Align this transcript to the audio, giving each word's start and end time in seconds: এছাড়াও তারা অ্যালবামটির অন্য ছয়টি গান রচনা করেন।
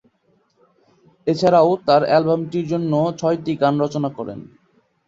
এছাড়াও 1.27 1.71
তারা 1.87 2.05
অ্যালবামটির 2.09 2.67
অন্য 2.77 2.91
ছয়টি 3.19 3.53
গান 3.61 3.73
রচনা 3.83 4.09
করেন। 4.17 4.39